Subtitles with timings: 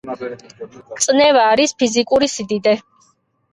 [1.09, 2.77] წნევა არის ფიზიკური სიდიდე